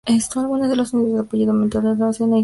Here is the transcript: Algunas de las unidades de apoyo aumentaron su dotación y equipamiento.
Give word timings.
Algunas 0.35 0.67
de 0.71 0.75
las 0.75 0.93
unidades 0.93 1.13
de 1.13 1.19
apoyo 1.27 1.51
aumentaron 1.51 1.93
su 1.95 1.99
dotación 1.99 1.99
y 1.99 2.09
equipamiento. 2.09 2.39